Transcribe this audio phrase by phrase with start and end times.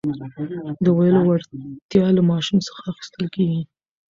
[0.83, 3.61] د ویلو وړتیا له ماشوم څخه اخیستل کېږي.